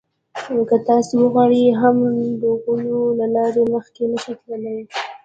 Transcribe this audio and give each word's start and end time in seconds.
که 0.69 0.75
تاسې 0.87 1.13
وغواړئ 1.23 1.63
هم 1.81 1.97
د 2.41 2.43
غولولو 2.63 3.15
له 3.19 3.25
لارې 3.35 3.63
مخکې 3.73 4.03
نه 4.11 4.17
شئ 4.23 4.33
تللای. 4.41 4.81